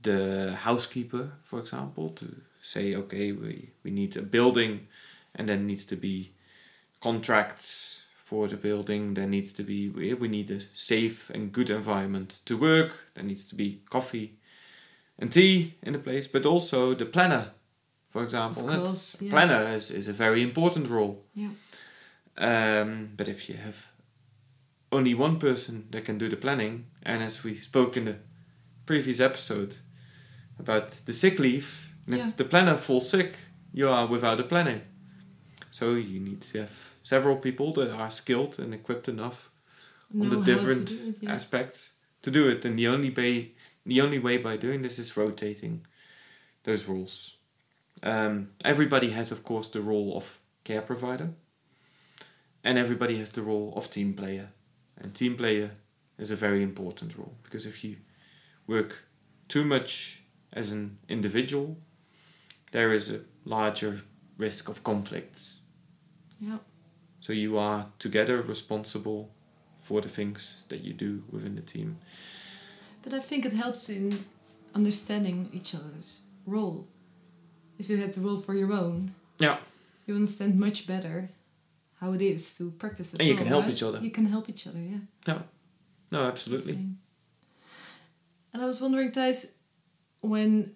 the 0.02 0.54
housekeeper, 0.56 1.32
for 1.42 1.58
example, 1.58 2.10
to 2.10 2.26
say, 2.60 2.94
okay, 2.94 3.32
we, 3.32 3.70
we 3.82 3.90
need 3.90 4.16
a 4.16 4.22
building, 4.22 4.86
and 5.34 5.48
then 5.48 5.66
needs 5.66 5.84
to 5.84 5.96
be 5.96 6.30
contracts 7.00 8.02
for 8.24 8.48
the 8.48 8.56
building. 8.56 9.14
There 9.14 9.28
needs 9.28 9.52
to 9.52 9.62
be 9.62 9.90
we, 9.90 10.14
we 10.14 10.28
need 10.28 10.50
a 10.50 10.60
safe 10.72 11.30
and 11.34 11.52
good 11.52 11.70
environment 11.70 12.40
to 12.46 12.56
work. 12.56 13.10
There 13.14 13.24
needs 13.24 13.44
to 13.48 13.54
be 13.54 13.82
coffee 13.90 14.38
and 15.18 15.30
tea 15.30 15.74
in 15.82 15.92
the 15.92 15.98
place, 15.98 16.26
but 16.26 16.46
also 16.46 16.94
the 16.94 17.06
planner, 17.06 17.52
for 18.08 18.22
example. 18.22 18.70
Of 18.70 18.76
course, 18.76 19.20
yeah. 19.20 19.30
Planner 19.30 19.74
is, 19.74 19.90
is 19.90 20.08
a 20.08 20.12
very 20.12 20.42
important 20.42 20.88
role. 20.88 21.22
Yeah. 21.34 21.50
Um, 22.36 23.10
but 23.16 23.28
if 23.28 23.48
you 23.48 23.56
have 23.56 23.86
only 24.94 25.14
one 25.14 25.38
person 25.38 25.87
that 25.91 26.05
can 26.05 26.19
do 26.19 26.29
the 26.29 26.37
planning, 26.37 26.87
and 27.02 27.23
as 27.23 27.44
we 27.44 27.55
spoke 27.56 27.96
in 27.96 28.05
the 28.05 28.17
previous 28.87 29.20
episode 29.20 29.76
about 30.58 30.93
the 31.06 31.12
sick 31.12 31.38
leave, 31.38 31.69
and 32.06 32.17
Yeah. 32.17 32.29
if 32.29 32.37
the 32.37 32.44
planner 32.44 32.76
falls 32.76 33.08
sick, 33.11 33.32
you 33.73 33.88
are 33.88 34.06
without 34.06 34.41
a 34.41 34.44
planning. 34.44 34.81
So 35.70 35.94
you 35.94 36.20
need 36.20 36.41
to 36.43 36.58
have 36.61 36.75
several 37.02 37.37
people 37.37 37.73
that 37.75 37.91
are 37.91 38.11
skilled 38.11 38.58
and 38.58 38.73
equipped 38.75 39.08
enough 39.08 39.50
on 40.20 40.29
the 40.29 40.37
how 40.37 40.44
to 40.44 40.52
different 40.52 40.91
it, 40.91 41.17
yeah. 41.23 41.35
aspects 41.35 41.93
to 42.23 42.31
do 42.31 42.49
it. 42.49 42.64
And 42.64 42.79
the 42.79 42.87
only 42.88 43.11
way, 43.11 43.52
the 43.87 44.00
only 44.00 44.19
way 44.19 44.38
by 44.38 44.56
doing 44.56 44.82
this 44.82 44.99
is 44.99 45.17
rotating 45.17 45.87
those 46.62 46.87
roles. 46.88 47.37
Um, 48.02 48.50
everybody 48.64 49.11
has, 49.11 49.32
of 49.32 49.43
course, 49.43 49.69
the 49.69 49.81
role 49.81 50.17
of 50.17 50.38
care 50.64 50.82
provider, 50.82 51.31
and 52.62 52.79
everybody 52.79 53.17
has 53.19 53.31
the 53.31 53.43
role 53.43 53.73
of 53.76 53.91
team 53.91 54.14
player. 54.14 54.48
And 54.98 55.15
team 55.15 55.36
player 55.36 55.70
is 56.19 56.31
a 56.31 56.36
very 56.36 56.63
important 56.63 57.17
role 57.19 57.34
because 57.43 57.67
if 57.67 57.82
you 57.84 57.96
work 58.67 59.05
too 59.48 59.65
much 59.65 60.22
as 60.53 60.72
an 60.72 60.98
individual, 61.08 61.77
there 62.72 62.93
is 62.93 63.10
a 63.10 63.20
larger 63.44 64.03
risk 64.39 64.69
of 64.69 64.82
conflicts. 64.84 65.60
Yeah. 66.41 66.58
So 67.20 67.32
you 67.32 67.58
are 67.58 67.86
together 67.98 68.43
responsible 68.43 69.31
for 69.81 70.01
the 70.01 70.08
things 70.08 70.65
that 70.69 70.81
you 70.81 70.93
do 70.93 71.22
within 71.31 71.55
the 71.56 71.63
team. 71.63 71.98
But 73.03 73.13
I 73.15 73.20
think 73.20 73.44
it 73.44 73.53
helps 73.53 73.89
in 73.89 74.24
understanding 74.74 75.51
each 75.53 75.74
other's 75.74 76.22
role. 76.46 76.86
If 77.79 77.89
you 77.91 77.96
had 77.98 78.13
the 78.15 78.20
role 78.20 78.39
for 78.39 78.55
your 78.55 78.72
own, 78.72 79.15
Yeah. 79.39 79.58
you 80.06 80.15
understand 80.15 80.58
much 80.58 80.86
better 80.86 81.31
how 82.01 82.13
it 82.13 82.22
is 82.22 82.55
to 82.56 82.70
practice 82.72 83.15
it. 83.15 83.20
And 83.20 83.29
you 83.29 83.36
can 83.36 83.46
help 83.46 83.69
each 83.69 83.82
other. 83.82 83.98
You 84.01 84.10
can 84.10 84.27
help 84.27 84.48
each 84.48 84.67
other, 84.67 84.79
yeah. 84.79 84.98
No, 85.27 85.43
No, 86.10 86.24
absolutely. 86.24 86.74
And 88.53 88.63
I 88.63 88.67
was 88.67 88.81
wondering, 88.81 89.10
Thijs, 89.10 89.46
when 90.20 90.74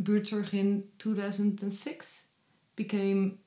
Buurtzorg 0.00 0.54
in 0.54 0.84
2006 0.98 2.24
became, 2.76 3.38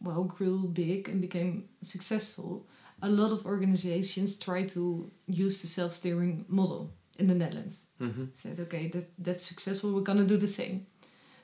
well, 0.00 0.24
grew 0.24 0.68
big 0.68 1.08
and 1.08 1.20
became 1.20 1.68
successful, 1.82 2.66
a 3.02 3.10
lot 3.10 3.32
of 3.32 3.44
organizations 3.46 4.36
tried 4.38 4.68
to 4.70 5.10
use 5.26 5.60
the 5.60 5.66
self-steering 5.66 6.44
model 6.48 6.92
in 7.18 7.26
the 7.28 7.34
Netherlands. 7.34 7.84
hmm 7.98 8.26
Said, 8.32 8.60
okay, 8.60 8.88
that, 8.88 9.06
that's 9.18 9.44
successful, 9.44 9.92
we're 9.92 10.00
gonna 10.02 10.24
do 10.24 10.36
the 10.36 10.46
same. 10.46 10.86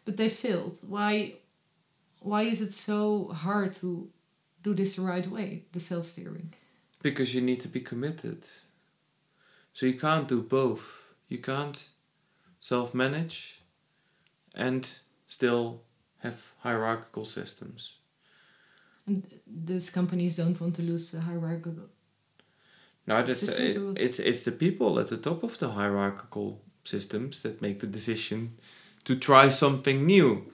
But 0.04 0.16
they 0.16 0.28
failed. 0.28 0.78
Why, 0.82 1.34
why 2.20 2.42
is 2.42 2.60
it 2.60 2.74
so 2.74 3.28
hard 3.28 3.74
to 3.74 4.08
do 4.62 4.74
this 4.74 4.96
the 4.96 5.02
right 5.02 5.26
way, 5.26 5.64
the 5.72 5.80
self-steering? 5.80 6.54
Because 7.02 7.34
you 7.34 7.40
need 7.40 7.60
to 7.60 7.68
be 7.68 7.80
committed. 7.80 8.46
So 9.74 9.86
you 9.86 9.98
can't 9.98 10.28
do 10.28 10.42
both. 10.42 11.02
You 11.28 11.38
can't 11.38 11.88
self 12.60 12.94
manage 12.94 13.60
and 14.54 14.88
still 15.26 15.82
have 16.18 16.36
hierarchical 16.60 17.24
systems. 17.24 17.96
And 19.06 19.24
these 19.46 19.90
companies 19.90 20.36
don't 20.36 20.60
want 20.60 20.76
to 20.76 20.82
lose 20.82 21.10
the 21.10 21.20
hierarchical. 21.20 21.88
No, 23.06 23.22
that's 23.22 23.42
it, 23.42 23.76
it's 23.96 24.20
it's 24.20 24.42
the 24.44 24.52
people 24.52 25.00
at 25.00 25.08
the 25.08 25.16
top 25.16 25.42
of 25.42 25.58
the 25.58 25.70
hierarchical 25.70 26.62
systems 26.84 27.40
that 27.40 27.60
make 27.60 27.80
the 27.80 27.86
decision 27.86 28.56
to 29.04 29.16
try 29.16 29.48
something 29.48 30.06
new. 30.06 30.52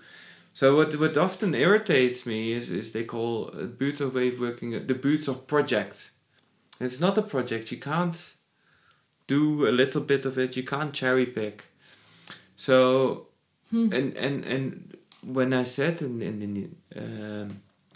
So 0.58 0.74
what 0.74 0.98
what 0.98 1.16
often 1.16 1.54
irritates 1.54 2.26
me 2.26 2.50
is 2.50 2.68
is 2.70 2.90
they 2.90 3.04
call 3.04 3.50
uh, 3.52 3.66
Buurtzorg 3.78 4.12
Wave 4.12 4.40
working 4.40 4.74
uh, 4.74 4.80
the 4.84 4.94
Buurtzorg 4.94 5.46
project. 5.46 6.10
It's 6.80 6.98
not 6.98 7.16
a 7.16 7.22
project. 7.22 7.70
You 7.70 7.78
can't 7.78 8.34
do 9.28 9.68
a 9.68 9.70
little 9.70 10.00
bit 10.00 10.26
of 10.26 10.36
it. 10.36 10.56
You 10.56 10.64
can't 10.64 10.92
cherry 10.92 11.26
pick. 11.26 11.66
So 12.56 13.28
Hmm. 13.70 13.92
and 13.92 14.16
and 14.16 14.44
and 14.44 14.96
when 15.22 15.52
I 15.52 15.64
said 15.64 16.02
in 16.02 16.22
in, 16.22 16.42
in 16.42 16.54
the, 16.54 16.66
um, 17.02 17.48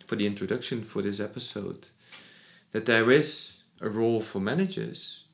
for 0.07 0.17
the 0.17 0.27
introduction 0.27 0.85
for 0.85 1.03
this 1.03 1.19
episode 1.19 1.89
that 2.71 2.85
there 2.85 3.11
is 3.11 3.63
a 3.81 3.89
role 3.89 4.21
for 4.21 4.41
managers, 4.41 5.25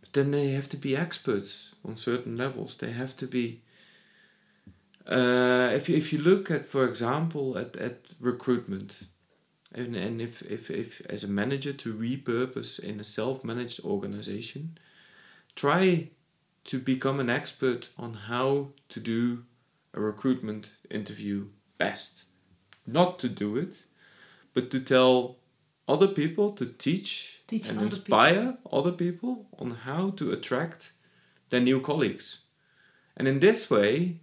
but 0.00 0.12
then 0.12 0.30
they 0.30 0.50
have 0.54 0.68
to 0.68 0.76
be 0.76 0.96
experts 0.96 1.74
on 1.84 1.96
certain 1.96 2.36
levels. 2.36 2.76
They 2.76 2.92
have 2.92 3.16
to 3.16 3.26
be. 3.26 3.62
Uh, 5.08 5.70
if 5.72 5.88
you, 5.88 5.96
if 5.96 6.12
you 6.12 6.18
look 6.18 6.50
at, 6.50 6.66
for 6.66 6.86
example, 6.86 7.56
at, 7.56 7.76
at 7.76 8.00
recruitment, 8.20 9.04
and, 9.72 9.96
and 9.96 10.20
if, 10.20 10.42
if, 10.42 10.70
if 10.70 11.00
as 11.08 11.24
a 11.24 11.28
manager 11.28 11.72
to 11.72 11.94
repurpose 11.94 12.78
in 12.78 13.00
a 13.00 13.04
self-managed 13.04 13.82
organization, 13.84 14.76
try 15.54 16.10
to 16.64 16.78
become 16.78 17.20
an 17.20 17.30
expert 17.30 17.88
on 17.96 18.12
how 18.14 18.68
to 18.90 19.00
do 19.00 19.44
a 19.94 20.00
recruitment 20.00 20.76
interview 20.90 21.46
best. 21.78 22.24
Not 22.86 23.18
to 23.20 23.28
do 23.28 23.56
it, 23.56 23.86
but 24.52 24.70
to 24.70 24.80
tell 24.80 25.36
other 25.88 26.08
people, 26.08 26.52
to 26.52 26.66
teach, 26.66 27.40
Teach 27.46 27.68
and 27.68 27.78
other 27.78 27.86
inspire 27.86 28.58
other 28.70 28.92
people 28.92 29.46
on 29.58 29.70
how 29.70 30.10
to 30.10 30.32
attract 30.32 30.92
their 31.48 31.60
new 31.60 31.80
colleagues. 31.80 32.40
And 33.16 33.26
in 33.26 33.40
this 33.40 33.70
way, 33.70 34.20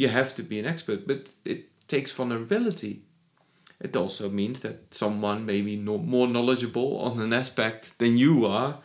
you 0.00 0.08
have 0.08 0.34
to 0.34 0.42
be 0.42 0.58
an 0.58 0.64
expert, 0.64 1.06
but 1.06 1.28
it 1.44 1.66
takes 1.86 2.10
vulnerability. 2.10 3.02
It 3.78 3.94
also 3.94 4.30
means 4.30 4.60
that 4.60 4.94
someone 4.94 5.44
may 5.44 5.60
be 5.60 5.76
no, 5.76 5.98
more 5.98 6.26
knowledgeable 6.26 6.96
on 6.98 7.20
an 7.20 7.34
aspect 7.34 7.98
than 7.98 8.16
you 8.16 8.46
are 8.46 8.78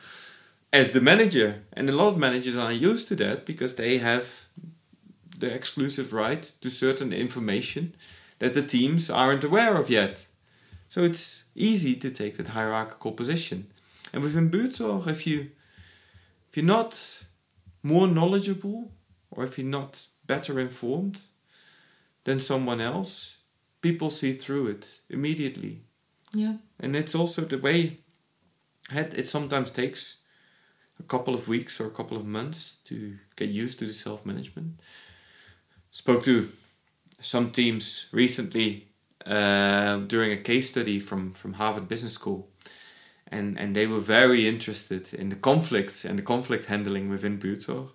as 0.74 0.92
the 0.92 1.00
manager. 1.00 1.64
And 1.72 1.90
a 1.90 1.94
lot 1.94 2.10
of 2.10 2.18
managers 2.18 2.58
are 2.58 2.74
used 2.74 3.08
to 3.08 3.16
that 3.16 3.46
because 3.46 3.76
they 3.76 3.98
have 4.00 4.26
the 5.40 5.54
exclusive 5.54 6.12
right 6.12 6.44
to 6.60 6.70
certain 6.70 7.14
information 7.14 7.96
that 8.40 8.54
the 8.54 8.62
teams 8.62 9.10
aren't 9.10 9.46
aware 9.46 9.78
of 9.78 9.90
yet. 9.90 10.28
So 10.90 11.04
it's 11.04 11.44
easy 11.56 11.96
to 11.96 12.12
take 12.12 12.36
that 12.36 12.50
hierarchical 12.50 13.14
position. 13.14 13.72
And 14.12 14.22
within 14.22 14.52
Buurtzorg, 14.52 15.08
if 15.08 15.26
you 15.26 15.52
if 16.50 16.58
you're 16.58 16.66
not 16.66 17.24
more 17.84 18.06
knowledgeable 18.06 18.92
or 19.32 19.46
if 19.46 19.58
you're 19.58 19.76
not 19.80 20.08
better 20.28 20.60
informed 20.60 21.22
than 22.24 22.40
someone 22.40 22.82
else, 22.82 23.38
people 23.82 24.10
see 24.10 24.34
through 24.34 24.68
it 24.68 25.00
immediately. 25.10 25.84
Yeah. 26.34 26.56
And 26.80 26.96
it's 26.96 27.16
also 27.16 27.42
the 27.44 27.58
way 27.58 28.00
it, 28.92 29.28
sometimes 29.28 29.72
takes 29.72 30.18
a 31.00 31.04
couple 31.04 31.34
of 31.34 31.48
weeks 31.48 31.80
or 31.80 31.88
a 31.88 31.92
couple 31.92 32.18
of 32.18 32.26
months 32.26 32.76
to 32.86 33.18
get 33.36 33.50
used 33.50 33.80
to 33.80 33.86
the 33.86 33.94
self 33.94 34.26
management. 34.26 34.80
Spoke 35.92 36.24
to 36.24 36.50
some 37.20 37.52
teams 37.52 38.08
recently 38.12 38.88
uh, 39.26 39.98
during 39.98 40.32
a 40.32 40.38
case 40.38 40.70
study 40.70 41.00
from, 41.00 41.34
from 41.34 41.54
Harvard 41.54 41.88
Business 41.88 42.14
School. 42.14 42.50
And, 43.28 43.58
and 43.58 43.76
they 43.76 43.88
were 43.88 44.00
very 44.00 44.48
interested 44.48 45.14
in 45.14 45.30
the 45.30 45.36
conflicts 45.36 46.06
and 46.06 46.20
the 46.20 46.24
conflict 46.24 46.66
handling 46.66 47.10
within 47.10 47.40
Buurtzorg. 47.40 47.90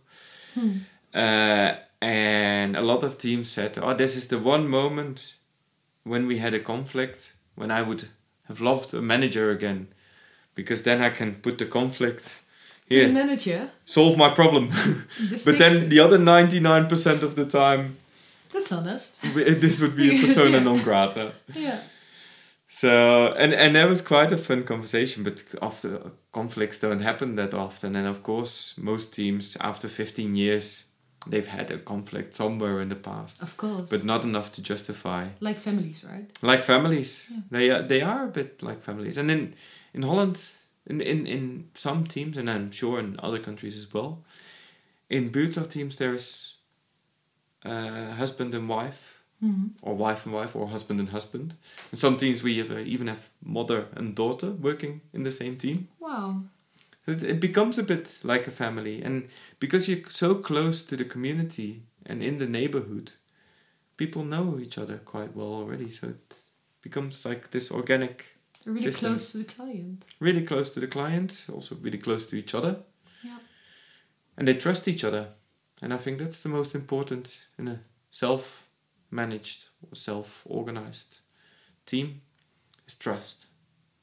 Hmm. 0.55 0.71
Uh, 1.15 1.75
and 2.03 2.77
a 2.77 2.83
lot 2.83 3.03
of 3.03 3.19
teams 3.19 3.49
said, 3.51 3.79
"Oh, 3.83 3.95
this 3.95 4.17
is 4.17 4.27
the 4.29 4.39
one 4.39 4.67
moment 4.69 5.35
when 6.05 6.27
we 6.27 6.39
had 6.39 6.55
a 6.55 6.61
conflict 6.61 7.35
when 7.55 7.71
I 7.71 7.83
would 7.83 8.09
have 8.49 8.61
loved 8.61 8.95
a 8.95 9.03
manager 9.03 9.51
again, 9.51 9.89
because 10.55 10.83
then 10.83 11.03
I 11.03 11.11
can 11.11 11.35
put 11.37 11.59
the 11.59 11.67
conflict 11.67 12.25
To 12.89 12.95
the 12.95 13.05
here, 13.05 13.09
manager. 13.13 13.69
solve 13.85 14.17
my 14.17 14.31
problem." 14.35 14.71
This 15.31 15.45
but 15.47 15.59
then 15.59 15.89
the 15.89 16.01
other 16.01 16.19
ninety 16.19 16.61
nine 16.61 16.87
percent 16.89 17.23
of 17.23 17.35
the 17.35 17.45
time, 17.47 17.97
That's 18.53 18.73
honest. 18.73 19.21
this 19.61 19.81
would 19.81 19.95
be 19.97 20.17
a 20.17 20.21
persona 20.27 20.51
Yeah. 20.59 20.65
non 20.65 20.83
grata. 20.83 21.33
Yeah. 21.55 21.81
So 22.69 23.35
and 23.37 23.53
and 23.53 23.75
that 23.75 23.89
was 23.89 24.01
quite 24.03 24.33
a 24.33 24.37
fun 24.39 24.63
conversation, 24.65 25.25
but 25.25 25.43
after 25.61 26.13
conflicts 26.33 26.79
don't 26.81 27.01
happen 27.03 27.37
that 27.37 27.53
often, 27.55 27.97
and 27.97 28.07
of 28.07 28.23
course 28.23 28.75
most 28.79 29.13
teams 29.15 29.57
after 29.61 29.89
fifteen 29.89 30.37
years 30.37 30.85
they've 31.27 31.47
had 31.49 31.71
a 31.71 31.79
conflict 31.79 32.35
somewhere 32.35 32.81
in 32.81 32.89
the 32.89 32.97
past, 32.97 33.43
Of 33.43 33.57
course. 33.57 33.91
but 33.91 34.05
not 34.05 34.23
enough 34.25 34.51
to 34.53 34.63
justify. 34.63 35.29
like 35.41 35.59
families, 35.59 36.05
right? 36.05 36.29
Like 36.43 36.65
families, 36.65 37.27
Yeah. 37.31 37.41
they 37.51 37.71
are 37.71 37.83
they 37.89 38.03
are 38.03 38.25
a 38.25 38.31
bit 38.31 38.63
like 38.63 38.83
families, 38.83 39.19
and 39.19 39.31
in 39.31 39.55
in 39.95 40.03
Holland, 40.03 40.39
in 40.87 41.01
in 41.01 41.27
in 41.27 41.65
some 41.75 42.05
teams, 42.07 42.37
and 42.37 42.49
I'm 42.49 42.71
sure 42.71 42.99
in 43.01 43.17
other 43.23 43.39
countries 43.43 43.77
as 43.79 43.93
well, 43.95 44.23
in 45.09 45.31
Buurtzorg 45.31 45.69
teams 45.69 45.97
there 45.97 46.15
is 46.15 46.57
uh, 47.65 48.13
husband 48.19 48.55
and 48.55 48.69
wife 48.69 49.17
Mm-hmm. 49.43 49.69
or 49.81 49.95
wife 49.97 50.27
and 50.27 50.35
wife 50.35 50.55
or 50.55 50.69
husband 50.69 51.01
and 51.01 51.09
husband. 51.09 51.55
In 51.93 51.97
some 51.99 52.19
teams 52.19 52.43
we 52.43 52.59
have, 52.59 52.71
uh, 52.71 52.81
even 52.85 53.07
have 53.07 53.31
mother 53.43 53.87
and 53.97 54.15
daughter 54.15 54.51
working 54.51 55.01
in 55.15 55.23
the 55.23 55.31
same 55.33 55.57
team. 55.57 55.89
Wow. 55.99 56.43
It, 57.07 57.23
it 57.23 57.41
becomes 57.41 57.79
a 57.79 57.83
bit 57.83 58.21
like 58.23 58.47
a 58.47 58.51
family, 58.51 59.03
and 59.03 59.29
because 59.59 59.89
you're 59.89 60.09
so 60.11 60.35
close 60.35 60.83
to 60.85 60.97
the 60.97 61.05
community 61.05 61.83
and 62.07 62.23
in 62.23 62.39
the 62.39 62.47
neighborhood, 62.49 63.13
people 63.97 64.25
know 64.25 64.59
each 64.61 64.79
other 64.79 64.99
quite 64.99 65.35
well 65.35 65.53
already. 65.53 65.89
So 65.91 66.09
it 66.09 66.39
becomes 66.83 67.25
like 67.25 67.51
this 67.51 67.71
organic, 67.71 68.37
really 68.65 68.83
System. 68.83 69.09
close 69.11 69.33
to 69.33 69.39
the 69.39 69.45
client. 69.45 70.05
really 70.21 70.45
close 70.45 70.71
to 70.71 70.81
the 70.81 70.87
client, 70.87 71.47
also 71.53 71.75
really 71.77 71.99
close 71.99 72.27
to 72.29 72.37
each 72.37 72.55
other, 72.55 72.77
Yeah. 73.25 73.39
and 74.37 74.47
they 74.47 74.55
trust 74.55 74.87
each 74.89 75.05
other. 75.05 75.29
And 75.83 75.95
I 75.95 75.97
think 75.97 76.19
that's 76.19 76.43
the 76.43 76.49
most 76.51 76.75
important 76.75 77.41
in 77.59 77.67
a 77.69 77.81
self 78.11 78.67
managed 79.11 79.69
or 79.83 79.95
self 79.97 80.43
organized 80.45 81.21
team 81.87 82.21
is 82.87 82.95
trust. 82.95 83.47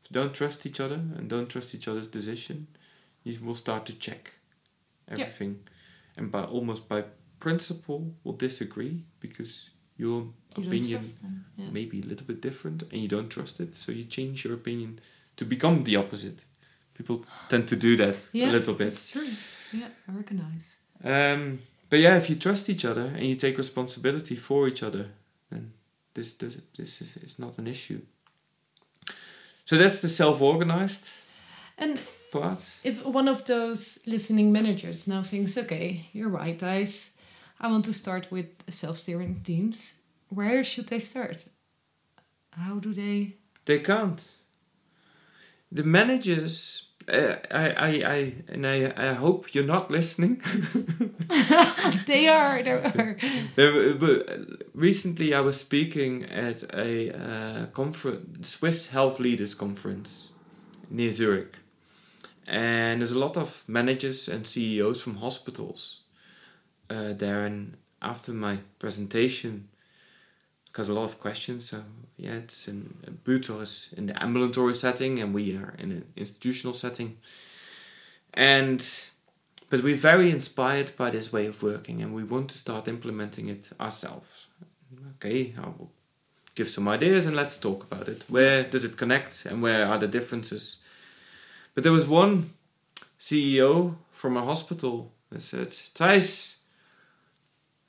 If 0.03 0.09
you 0.11 0.15
don't 0.21 0.33
trust 0.33 0.65
each 0.65 0.79
other 0.79 0.95
and 0.95 1.29
don't 1.29 1.49
trust 1.49 1.75
each 1.75 1.87
other's 1.87 2.07
decision, 2.07 2.67
you 3.27 3.45
will 3.45 3.55
start 3.55 3.85
to 3.85 3.93
check 3.99 4.33
everything. 5.07 5.59
And 6.17 6.31
by 6.31 6.43
almost 6.43 6.87
by 6.89 7.03
principle 7.39 8.01
will 8.23 8.37
disagree 8.37 9.03
because 9.19 9.69
your 9.97 10.33
You 10.57 10.67
opinion. 10.67 11.01
Yeah. 11.57 11.71
may 11.71 11.85
be 11.85 11.99
a 12.01 12.05
little 12.05 12.25
bit 12.27 12.41
different 12.41 12.83
and 12.91 13.01
you 13.01 13.07
don't 13.07 13.29
trust 13.29 13.59
it, 13.59 13.75
so 13.75 13.91
you 13.91 14.05
change 14.05 14.45
your 14.45 14.53
opinion 14.53 14.99
to 15.35 15.45
become 15.45 15.83
the 15.83 15.95
opposite. 15.97 16.45
People 16.93 17.25
tend 17.49 17.67
to 17.67 17.75
do 17.75 17.95
that 17.97 18.27
Yeah, 18.33 18.49
a 18.49 18.51
little 18.51 18.73
bit. 18.73 18.87
It's 18.87 19.11
true. 19.11 19.29
Yeah, 19.71 19.89
I 20.07 20.11
recognize. 20.11 20.77
Um, 21.03 21.59
but 21.89 21.99
yeah, 21.99 22.17
if 22.17 22.29
you 22.29 22.35
trust 22.35 22.69
each 22.69 22.85
other 22.85 23.05
and 23.15 23.25
you 23.25 23.35
take 23.35 23.57
responsibility 23.57 24.35
for 24.35 24.67
each 24.67 24.83
other, 24.83 25.05
then 25.49 25.73
this 26.13 26.33
this, 26.37 26.57
this 26.75 27.01
is, 27.01 27.17
is 27.17 27.37
not 27.37 27.57
an 27.59 27.67
issue. 27.67 28.01
So 29.65 29.77
that's 29.77 29.99
the 30.01 30.09
self-organized 30.09 31.05
And 31.77 31.99
part. 32.31 32.79
if 32.83 33.05
one 33.05 33.27
of 33.27 33.45
those 33.45 33.99
listening 34.05 34.51
managers 34.51 35.07
now 35.07 35.23
thinks, 35.23 35.57
okay, 35.57 36.07
you're 36.13 36.29
right, 36.29 36.57
guys, 36.57 37.11
I 37.59 37.67
want 37.67 37.85
to 37.85 37.93
start 37.93 38.31
with 38.31 38.47
self-steering 38.69 39.41
teams. 39.43 39.95
Where 40.29 40.63
should 40.63 40.87
they 40.87 40.99
start? 40.99 41.47
How 42.51 42.79
do 42.79 42.93
they? 42.93 43.37
They 43.65 43.79
can't. 43.79 44.23
The 45.71 45.83
managers, 45.83 46.89
uh, 47.07 47.35
I, 47.51 47.69
I, 47.69 47.87
I, 47.87 48.33
and 48.47 48.65
I, 48.65 48.93
I 48.95 49.13
hope 49.13 49.53
you're 49.53 49.65
not 49.65 49.91
listening. 49.91 50.41
they 52.05 52.27
are. 52.27 52.63
They 52.63 52.71
are. 52.71 53.17
But 53.55 54.39
recently, 54.73 55.33
I 55.33 55.41
was 55.41 55.59
speaking 55.59 56.23
at 56.25 56.63
a 56.73 57.11
uh, 57.11 57.65
conference, 57.67 58.49
Swiss 58.49 58.87
Health 58.87 59.19
Leaders 59.19 59.53
Conference 59.53 60.31
near 60.89 61.11
Zurich, 61.11 61.57
and 62.47 63.01
there's 63.01 63.11
a 63.11 63.19
lot 63.19 63.37
of 63.37 63.63
managers 63.67 64.27
and 64.27 64.47
CEOs 64.47 65.01
from 65.01 65.17
hospitals 65.17 66.01
uh, 66.89 67.13
there. 67.13 67.45
And 67.45 67.75
after 68.01 68.31
my 68.31 68.59
presentation, 68.79 69.67
got 70.71 70.87
a 70.87 70.93
lot 70.93 71.03
of 71.03 71.19
questions. 71.19 71.69
So 71.69 71.83
yeah, 72.17 72.33
it's 72.33 72.67
in 72.67 72.93
Buurtzorg 73.25 73.61
is 73.63 73.93
in 73.97 74.07
the 74.07 74.23
ambulatory 74.23 74.75
setting, 74.75 75.19
and 75.19 75.33
we 75.33 75.55
are 75.57 75.75
in 75.77 75.91
an 75.91 76.05
institutional 76.15 76.73
setting, 76.73 77.17
and 78.33 78.85
but 79.69 79.83
we're 79.83 79.97
very 79.97 80.31
inspired 80.31 80.95
by 80.95 81.09
this 81.09 81.33
way 81.33 81.45
of 81.45 81.61
working 81.61 82.01
and 82.01 82.13
we 82.13 82.23
want 82.23 82.49
to 82.49 82.57
start 82.57 82.87
implementing 82.87 83.49
it 83.49 83.69
ourselves. 83.79 84.47
Okay, 85.15 85.53
I 85.57 85.67
will 85.67 85.91
give 86.55 86.69
some 86.69 86.87
ideas 86.87 87.25
and 87.25 87.35
let's 87.35 87.57
talk 87.57 87.83
about 87.83 88.07
it. 88.07 88.23
Where 88.29 88.63
does 88.63 88.85
it 88.85 88.95
connect 88.95 89.45
and 89.45 89.61
where 89.61 89.85
are 89.85 89.97
the 89.97 90.07
differences? 90.07 90.77
But 91.77 91.83
there 91.83 91.93
was 91.93 92.07
one 92.07 92.49
CEO 93.19 93.97
from 94.11 94.35
a 94.35 94.43
hospital 94.43 95.11
that 95.29 95.43
said, 95.43 95.69
Thijs, 95.69 96.55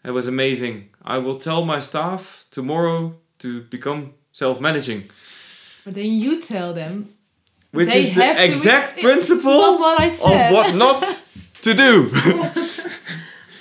it 0.04 0.10
was 0.10 0.26
amazing. 0.26 0.90
I 1.02 1.16
will 1.16 1.36
tell 1.36 1.64
my 1.64 1.80
staff 1.80 2.44
tomorrow 2.50 3.14
to 3.38 3.62
become 3.62 4.12
self 4.30 4.60
managing. 4.60 5.04
But 5.86 5.94
then 5.94 6.12
you 6.12 6.42
tell 6.42 6.74
them. 6.74 7.14
Which 7.70 7.94
is 7.94 8.14
the 8.14 8.44
exact 8.44 9.00
principle 9.00 9.78
what 9.78 9.98
I 9.98 10.08
of 10.08 10.52
what 10.52 10.74
not 10.74 11.22
to 11.62 11.72
do. 11.72 12.10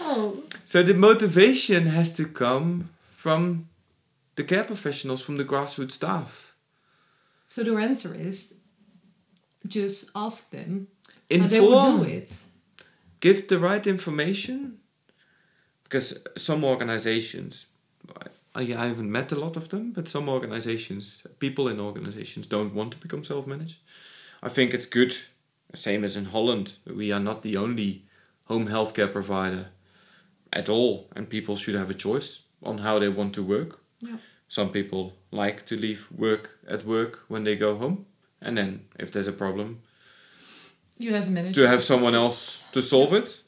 Oh. 0.09 0.43
So 0.63 0.83
the 0.83 0.93
motivation 0.93 1.87
has 1.87 2.13
to 2.15 2.25
come 2.25 2.89
from 3.15 3.67
the 4.35 4.43
care 4.43 4.63
professionals, 4.63 5.21
from 5.21 5.35
the 5.35 5.43
grassroots 5.45 5.91
staff. 5.91 6.53
So 7.45 7.63
the 7.63 7.75
answer 7.75 8.15
is 8.15 8.56
just 9.67 10.11
ask 10.15 10.49
them 10.49 10.87
how 11.31 11.47
they 11.47 11.59
would 11.59 11.69
do 11.69 11.75
Inform, 11.75 12.05
it. 12.07 12.31
give 13.19 13.47
the 13.47 13.59
right 13.59 13.85
information, 13.85 14.77
because 15.83 16.23
some 16.35 16.63
organizations, 16.63 17.67
I, 18.55 18.61
I 18.61 18.87
haven't 18.87 19.11
met 19.11 19.31
a 19.31 19.39
lot 19.39 19.57
of 19.57 19.69
them, 19.69 19.91
but 19.91 20.07
some 20.07 20.29
organizations, 20.29 21.23
people 21.39 21.67
in 21.67 21.79
organizations 21.79 22.47
don't 22.47 22.73
want 22.73 22.93
to 22.93 22.99
become 22.99 23.23
self-managed. 23.23 23.77
I 24.43 24.49
think 24.49 24.73
it's 24.73 24.85
good, 24.85 25.15
same 25.73 26.03
as 26.03 26.15
in 26.15 26.25
Holland, 26.25 26.73
we 26.85 27.11
are 27.11 27.19
not 27.19 27.41
the 27.41 27.57
only 27.57 28.03
home 28.45 28.67
healthcare 28.67 29.11
provider 29.11 29.67
at 30.53 30.69
all, 30.69 31.09
and 31.15 31.29
people 31.29 31.55
should 31.55 31.75
have 31.75 31.89
a 31.89 31.93
choice 31.93 32.43
on 32.63 32.79
how 32.79 32.99
they 32.99 33.09
want 33.09 33.33
to 33.35 33.43
work. 33.43 33.79
Yeah. 33.99 34.17
Some 34.47 34.69
people 34.69 35.13
like 35.31 35.65
to 35.65 35.75
leave 35.75 36.07
work 36.11 36.57
at 36.67 36.85
work 36.85 37.25
when 37.27 37.43
they 37.43 37.55
go 37.55 37.75
home, 37.75 38.05
and 38.41 38.57
then 38.57 38.85
if 38.99 39.11
there's 39.11 39.27
a 39.27 39.33
problem, 39.33 39.81
You 40.97 41.13
have 41.13 41.27
a 41.27 41.31
manager. 41.31 41.61
to 41.61 41.67
have 41.67 41.83
someone 41.83 42.15
else 42.15 42.63
to 42.71 42.81
solve 42.81 43.13
it. 43.13 43.43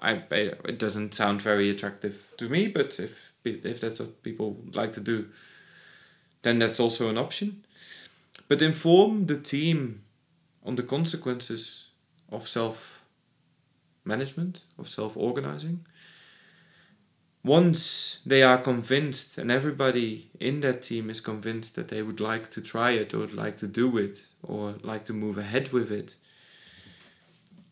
I 0.00 0.12
I- 0.30 0.54
it 0.68 0.78
doesn't 0.78 1.14
sound 1.14 1.42
very 1.42 1.70
attractive 1.70 2.14
to 2.38 2.48
me, 2.48 2.68
but 2.68 2.98
if 3.00 3.32
if 3.44 3.80
that's 3.80 3.98
what 4.00 4.22
people 4.22 4.56
like 4.74 4.92
to 4.92 5.00
do, 5.00 5.28
then 6.42 6.58
that's 6.58 6.80
also 6.80 7.08
an 7.10 7.18
option. 7.18 7.64
But 8.48 8.62
inform 8.62 9.26
the 9.26 9.38
team 9.40 10.02
on 10.64 10.76
the 10.76 10.82
consequences 10.82 11.90
of 12.30 12.48
self 12.48 13.04
management, 14.04 14.64
of 14.78 14.88
self 14.88 15.16
organizing. 15.16 15.86
Once 17.44 18.22
they 18.24 18.42
are 18.42 18.58
convinced, 18.58 19.36
and 19.36 19.50
everybody 19.50 20.30
in 20.38 20.60
that 20.60 20.82
team 20.82 21.10
is 21.10 21.20
convinced 21.20 21.74
that 21.74 21.88
they 21.88 22.00
would 22.00 22.20
like 22.20 22.48
to 22.50 22.60
try 22.60 22.92
it, 22.92 23.12
or 23.12 23.18
would 23.18 23.34
like 23.34 23.56
to 23.56 23.66
do 23.66 23.98
it, 23.98 24.26
or 24.42 24.74
like 24.82 25.04
to 25.04 25.12
move 25.12 25.36
ahead 25.36 25.72
with 25.72 25.90
it, 25.90 26.14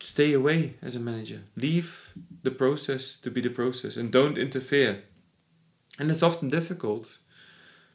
stay 0.00 0.32
away 0.32 0.74
as 0.82 0.96
a 0.96 1.00
manager. 1.00 1.42
Leave 1.56 2.12
the 2.42 2.50
process 2.50 3.16
to 3.16 3.30
be 3.30 3.40
the 3.40 3.50
process 3.50 3.96
and 3.96 4.10
don't 4.10 4.38
interfere. 4.38 5.04
And 5.98 6.10
it's 6.10 6.22
often 6.22 6.48
difficult 6.48 7.18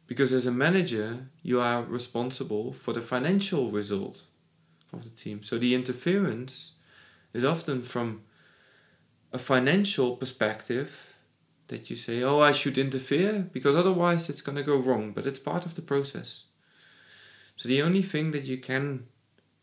because 0.08 0.32
as 0.32 0.46
a 0.46 0.52
manager, 0.52 1.28
you 1.42 1.60
are 1.60 1.82
responsible 1.82 2.72
for 2.72 2.94
the 2.94 3.02
financial 3.02 3.72
result 3.72 4.26
of 4.94 5.04
the 5.04 5.10
team. 5.10 5.42
So 5.44 5.58
the 5.58 5.76
interference 5.76 6.74
is 7.34 7.44
often 7.44 7.82
from 7.82 8.22
a 9.34 9.40
financial 9.40 10.16
perspective 10.16 11.15
that 11.68 11.90
you 11.90 11.96
say, 11.96 12.22
oh, 12.22 12.40
I 12.40 12.52
should 12.52 12.78
interfere 12.78 13.50
because 13.52 13.76
otherwise 13.76 14.30
it's 14.30 14.42
going 14.42 14.58
to 14.58 14.64
go 14.64 14.76
wrong. 14.78 15.12
But 15.12 15.26
it's 15.26 15.40
part 15.40 15.66
of 15.66 15.76
the 15.76 15.82
process. 15.82 16.44
So 17.58 17.70
the 17.70 17.82
only 17.82 18.02
thing 18.02 18.32
that 18.32 18.46
you 18.46 18.58
can 18.58 19.08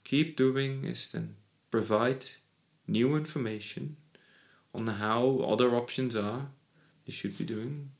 keep 0.04 0.36
doing 0.36 0.84
is 0.84 1.08
then 1.08 1.36
provide 1.70 2.26
new 2.88 3.16
information 3.16 3.96
on 4.74 4.86
how 4.86 5.44
other 5.46 5.76
options 5.76 6.16
are 6.16 6.48
you 7.04 7.12
should 7.12 7.36
be 7.36 7.44
doing. 7.44 7.90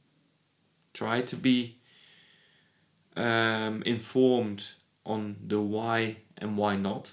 Try 0.95 1.23
to 1.23 1.37
be 1.37 1.79
um, 3.17 3.83
informed 3.85 4.69
on 5.05 5.37
the 5.47 5.61
why 5.61 6.17
and 6.39 6.57
why 6.57 6.77
not 6.77 7.13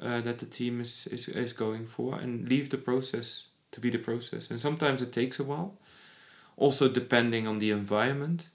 uh, 0.00 0.20
that 0.20 0.38
the 0.38 0.46
team 0.46 0.80
is, 0.80 1.06
is, 1.08 1.28
is 1.28 1.52
going 1.52 1.86
for 1.86 2.18
and 2.18 2.48
leave 2.48 2.70
the 2.70 2.78
process 2.78 3.48
to 3.72 3.80
be 3.80 3.90
the 3.90 3.98
process. 3.98 4.50
And 4.50 4.60
sometimes 4.60 5.02
it 5.02 5.12
takes 5.12 5.40
a 5.40 5.44
while. 5.44 5.72
Also 6.56 6.88
depending 6.88 7.48
on 7.48 7.58
the 7.58 7.70
environment 7.70 8.48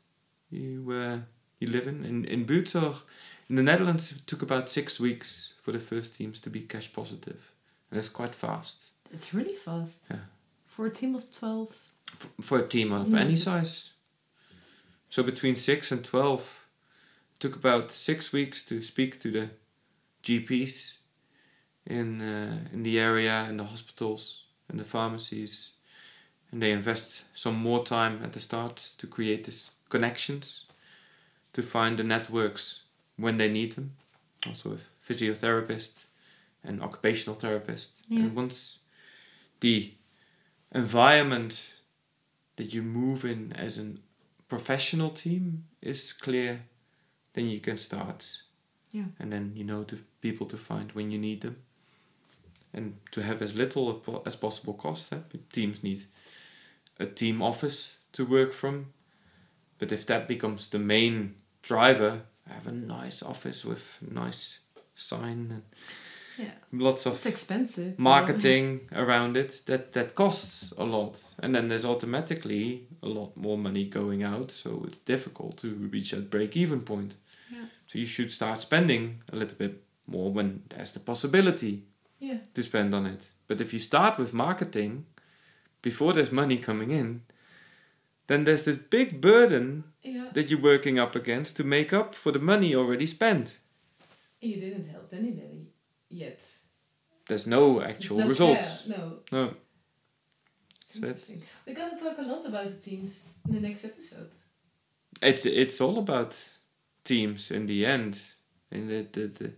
you 0.49 0.91
uh, 0.91 1.17
you 1.60 1.69
live 1.69 1.89
in. 1.89 2.06
In 2.06 2.25
in 2.25 2.45
Buurtzorg, 2.45 2.95
in 3.49 3.56
the 3.56 3.63
Netherlands, 3.63 4.12
it 4.12 4.25
took 4.27 4.41
about 4.41 4.69
six 4.69 4.99
weeks 4.99 5.53
for 5.62 5.73
the 5.73 5.80
first 5.80 6.15
teams 6.15 6.39
to 6.41 6.49
be 6.49 6.62
cash 6.62 6.93
positive, 6.93 7.51
and 7.91 7.97
it's 7.97 8.10
quite 8.10 8.36
fast 8.36 8.91
It's 9.13 9.34
really 9.34 9.56
fast. 9.56 10.03
Yeah. 10.10 10.25
For 10.65 10.86
a 10.86 10.89
team 10.91 11.15
of 11.15 11.23
12. 11.39 11.69
f- 12.21 12.45
for 12.45 12.60
a 12.60 12.67
team 12.67 12.91
of 12.93 13.13
any 13.13 13.36
size. 13.36 13.93
So 15.10 15.23
between 15.23 15.56
six 15.56 15.91
and 15.91 16.03
twelve, 16.03 16.41
it 17.34 17.39
took 17.39 17.56
about 17.56 17.91
six 17.91 18.32
weeks 18.34 18.65
to 18.65 18.80
speak 18.82 19.19
to 19.19 19.32
the 19.32 19.49
GPs 20.23 20.97
in 21.86 22.21
uh, 22.21 22.58
in 22.73 22.84
the 22.84 22.99
area, 22.99 23.47
in 23.49 23.58
the 23.58 23.63
hospitals, 23.63 24.43
and 24.69 24.80
the 24.80 24.84
pharmacies, 24.84 25.71
and 26.51 26.62
they 26.62 26.71
invest 26.71 27.25
some 27.34 27.56
more 27.56 27.84
time 27.84 28.21
at 28.23 28.34
the 28.34 28.39
start 28.39 28.91
to 28.97 29.08
create 29.08 29.45
these 29.45 29.71
connections, 29.89 30.65
to 31.53 31.62
find 31.62 31.97
the 31.97 32.03
networks 32.03 32.84
when 33.17 33.38
they 33.38 33.49
need 33.49 33.73
them, 33.73 33.93
also 34.45 34.69
with 34.69 34.86
physiotherapists 35.08 36.06
and 36.63 36.82
occupational 36.82 37.36
therapists. 37.36 38.01
Yeah. 38.08 38.19
And 38.19 38.36
once 38.36 38.80
the 39.60 39.93
environment 40.73 41.80
that 42.58 42.73
you 42.73 42.82
move 42.82 43.23
in 43.23 43.53
as 43.53 43.77
a 43.77 43.93
professional 44.47 45.10
team 45.10 45.65
is 45.82 46.13
clear, 46.13 46.62
then 47.34 47.47
you 47.47 47.60
can 47.60 47.77
start. 47.77 48.41
Yeah. 48.91 49.06
And 49.19 49.32
then 49.32 49.53
you 49.56 49.63
know 49.63 49.84
the 49.84 49.99
people 50.21 50.47
to 50.47 50.58
find 50.58 50.91
when 50.91 51.12
you 51.12 51.17
need 51.17 51.41
them. 51.41 51.58
And 52.78 52.94
to 53.12 53.22
have 53.22 53.42
as 53.42 53.54
little 53.56 54.22
as 54.26 54.36
possible 54.36 54.74
cost. 54.74 55.12
Eh? 55.13 55.18
Teams 55.52 55.84
need 55.84 56.04
a 57.00 57.06
team 57.06 57.42
office 57.42 57.98
to 58.13 58.24
work 58.26 58.54
from. 58.54 58.94
But 59.80 59.92
if 59.92 60.06
that 60.06 60.28
becomes 60.28 60.70
the 60.70 60.80
main 60.80 61.36
driver, 61.63 62.22
have 62.48 62.68
a 62.68 62.72
nice 62.72 63.24
office 63.24 63.66
with 63.66 63.98
nice 64.12 64.60
sign 64.96 65.52
and 65.52 65.63
Yeah. 66.38 66.54
lots 66.72 67.06
of 67.08 67.13
It's 67.13 67.26
expensive. 67.26 67.98
marketing 68.00 68.82
around 68.92 69.38
it 69.38 69.63
that 69.66 69.94
that 69.94 70.13
costs 70.13 70.72
a 70.78 70.84
lot 70.84 71.24
and 71.42 71.54
then 71.56 71.68
there's 71.68 71.86
automatically 71.86 72.88
a 73.02 73.08
lot 73.08 73.36
more 73.36 73.58
money 73.58 73.86
going 73.90 74.24
out 74.24 74.52
so 74.52 74.86
it's 74.88 75.00
difficult 75.00 75.58
to 75.58 75.68
reach 75.94 76.12
that 76.12 76.30
break 76.30 76.56
even 76.56 76.82
point 76.82 77.16
Yeah. 77.52 77.66
so 77.88 77.98
you 78.00 78.06
should 78.06 78.32
start 78.32 78.62
spending 78.62 79.24
a 79.34 79.36
little 79.36 79.58
bit 79.58 79.84
more 80.06 80.32
when 80.32 80.62
there's 80.70 80.92
the 80.92 81.00
possibility 81.00 81.84
Yeah. 82.19 82.38
to 82.53 82.63
spend 82.63 82.93
on 82.95 83.06
it 83.06 83.30
but 83.47 83.62
if 83.62 83.73
you 83.73 83.80
start 83.80 84.17
with 84.17 84.34
marketing 84.34 85.06
before 85.82 86.13
there's 86.13 86.32
money 86.32 86.58
coming 86.58 86.91
in 86.91 87.21
then 88.27 88.43
there's 88.43 88.63
this 88.63 88.75
big 88.75 89.21
burden 89.21 89.84
Yeah. 90.03 90.30
that 90.34 90.49
you're 90.49 90.62
working 90.62 90.99
up 90.99 91.15
against 91.15 91.56
to 91.58 91.63
make 91.63 91.93
up 91.93 92.15
for 92.15 92.32
the 92.32 92.39
money 92.39 92.75
already 92.75 93.06
spent 93.08 93.60
You 94.41 94.56
didn't 94.60 94.89
help 94.89 95.13
anybody 95.13 95.67
yet. 96.10 96.39
there's 97.27 97.45
no 97.47 97.80
There's 97.80 97.91
actual 97.91 98.17
no 98.19 98.27
results 98.27 98.88
care, 98.88 98.97
No. 98.97 99.19
no 99.32 99.53
It's 100.82 100.93
So 100.93 100.99
interesting. 100.99 101.43
We're 101.65 101.75
going 101.75 101.97
to 101.97 102.03
talk 102.03 102.17
a 102.17 102.21
lot 102.21 102.45
about 102.45 102.67
the 102.69 102.80
teams 102.89 103.21
in 103.47 103.53
the 103.56 103.60
next 103.67 103.84
episode. 103.86 104.32
it's 105.21 105.45
it's 105.45 105.80
all 105.82 105.97
about 105.99 106.32
teams 107.03 107.51
in 107.51 107.67
the 107.67 107.86
end 107.86 108.21
and 108.71 108.89
the, 108.89 109.08
the, 109.13 109.27
the, 109.27 109.51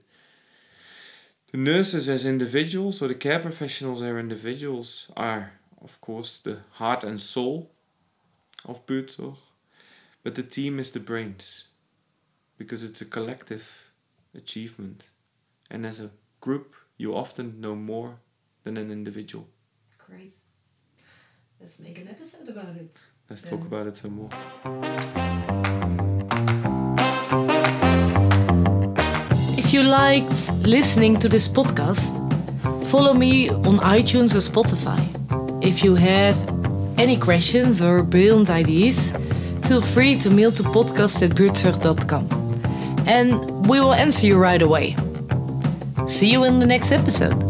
the 1.51 1.57
nurses 1.57 2.07
as 2.07 2.25
individuals 2.25 3.01
or 3.01 3.07
the 3.07 3.15
care 3.15 3.39
professionals 3.39 4.01
as 4.01 4.15
individuals 4.15 5.11
are 5.17 5.53
of 5.81 5.99
course 6.01 6.37
the 6.37 6.59
heart 6.73 7.03
and 7.03 7.19
soul 7.19 7.71
of 8.65 8.85
Buurtzorg 8.85 9.37
but 10.23 10.35
the 10.35 10.43
team 10.43 10.79
is 10.79 10.91
the 10.91 10.99
brains 10.99 11.65
because 12.57 12.83
it's 12.83 13.01
a 13.01 13.05
collective 13.05 13.91
achievement 14.35 15.09
and 15.71 15.85
as 15.85 15.99
a 15.99 16.11
group 16.39 16.75
you 16.97 17.15
often 17.15 17.59
know 17.59 17.75
more 17.75 18.17
than 18.63 18.77
an 18.77 18.91
individual 18.91 19.47
Great. 19.97 20.35
Let's 21.61 21.79
make 21.79 21.99
an 21.99 22.07
episode 22.07 22.49
about 22.49 22.75
it. 22.75 22.97
let's 23.29 23.43
talk 23.43 23.61
about 23.61 23.87
it 23.87 23.97
some 23.97 24.13
more 24.13 25.58
liked 29.89 30.51
listening 30.63 31.17
to 31.19 31.27
this 31.27 31.47
podcast, 31.47 32.11
follow 32.89 33.13
me 33.13 33.49
on 33.49 33.79
iTunes 33.79 34.35
or 34.35 34.41
Spotify. 34.41 34.99
If 35.65 35.83
you 35.83 35.95
have 35.95 36.37
any 36.99 37.17
questions 37.17 37.81
or 37.81 38.03
brilliant 38.03 38.49
ideas, 38.49 39.11
feel 39.67 39.81
free 39.81 40.19
to 40.19 40.29
mail 40.29 40.51
to 40.51 40.63
podcast 40.63 41.23
at 41.23 41.31
buurtzorg.com 41.31 42.27
and 43.07 43.67
we 43.67 43.79
will 43.79 43.93
answer 43.93 44.27
you 44.27 44.37
right 44.37 44.61
away. 44.61 44.95
See 46.07 46.29
you 46.31 46.43
in 46.43 46.59
the 46.59 46.65
next 46.65 46.91
episode. 46.91 47.48